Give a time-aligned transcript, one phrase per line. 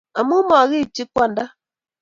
[0.19, 1.43] Amu magi-ipchi Kwanda